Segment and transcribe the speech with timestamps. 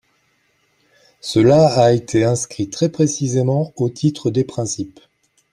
[1.19, 4.99] Cela a été inscrit très précisément au titre des principes.